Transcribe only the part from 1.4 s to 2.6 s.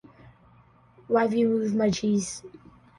moved my cheese?